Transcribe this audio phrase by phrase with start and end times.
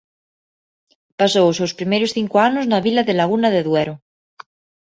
[1.19, 3.93] Pasou os seus primeiros cinco anos na vila de Laguna de Duero.